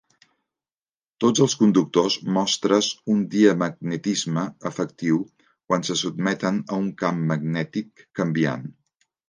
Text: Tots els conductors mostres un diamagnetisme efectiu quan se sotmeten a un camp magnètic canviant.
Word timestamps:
Tots 1.25 1.43
els 1.45 1.55
conductors 1.59 2.15
mostres 2.37 2.89
un 3.17 3.19
diamagnetisme 3.35 4.47
efectiu 4.71 5.21
quan 5.53 5.87
se 5.91 6.01
sotmeten 6.03 6.61
a 6.73 6.81
un 6.87 6.91
camp 7.05 7.23
magnètic 7.37 8.07
canviant. 8.23 8.69